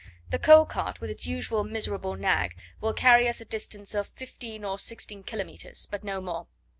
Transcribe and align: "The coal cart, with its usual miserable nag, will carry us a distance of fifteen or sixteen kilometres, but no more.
"The 0.31 0.39
coal 0.39 0.65
cart, 0.65 0.99
with 0.99 1.11
its 1.11 1.27
usual 1.27 1.63
miserable 1.63 2.15
nag, 2.15 2.55
will 2.79 2.91
carry 2.95 3.27
us 3.29 3.39
a 3.39 3.45
distance 3.45 3.93
of 3.93 4.07
fifteen 4.07 4.65
or 4.65 4.79
sixteen 4.79 5.21
kilometres, 5.21 5.85
but 5.85 6.03
no 6.03 6.19
more. 6.19 6.47